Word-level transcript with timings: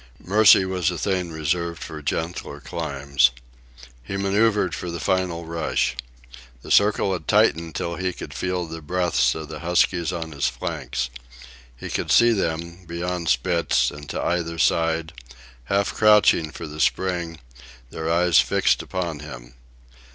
Mercy 0.25 0.65
was 0.65 0.89
a 0.89 0.97
thing 0.97 1.31
reserved 1.31 1.83
for 1.83 2.01
gentler 2.01 2.59
climes. 2.59 3.29
He 4.01 4.15
manœuvred 4.15 4.73
for 4.73 4.89
the 4.89 4.99
final 4.99 5.45
rush. 5.45 5.95
The 6.63 6.71
circle 6.71 7.13
had 7.13 7.27
tightened 7.27 7.75
till 7.75 7.97
he 7.97 8.11
could 8.11 8.33
feel 8.33 8.65
the 8.65 8.81
breaths 8.81 9.35
of 9.35 9.47
the 9.47 9.59
huskies 9.59 10.11
on 10.11 10.31
his 10.31 10.47
flanks. 10.47 11.11
He 11.77 11.91
could 11.91 12.09
see 12.09 12.31
them, 12.31 12.85
beyond 12.87 13.29
Spitz 13.29 13.91
and 13.91 14.09
to 14.09 14.19
either 14.19 14.57
side, 14.57 15.13
half 15.65 15.93
crouching 15.93 16.49
for 16.49 16.65
the 16.65 16.79
spring, 16.79 17.37
their 17.91 18.09
eyes 18.11 18.39
fixed 18.39 18.81
upon 18.81 19.19
him. 19.19 19.53